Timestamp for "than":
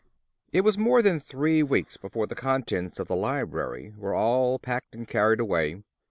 1.03-1.19